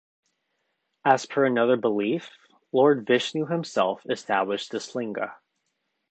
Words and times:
As 1.05 1.27
per 1.27 1.45
another 1.45 1.77
belief, 1.77 2.31
Lord 2.71 3.05
Vishnu 3.05 3.45
himself 3.45 4.01
established 4.09 4.71
this 4.71 4.95
linga. 4.95 5.35